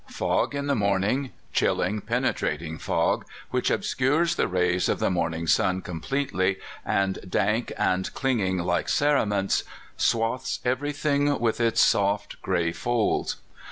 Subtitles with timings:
[0.09, 5.79] Fog in the morning chilling, penetrating fog, which obscures the rays of the morning sun
[5.83, 9.63] completely, and, dank and "clinging like cerements,"
[9.97, 13.35] swathes every thing with its soft, gray folds.